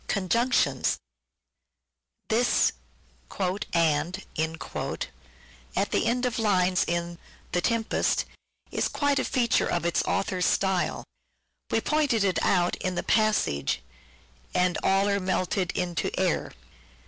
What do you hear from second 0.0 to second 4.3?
Con junc This" and"